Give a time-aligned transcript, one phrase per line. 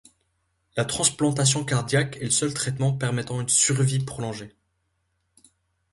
[0.75, 4.55] La transplantation cardiaque est le seul traitement permettant une survie prolongée.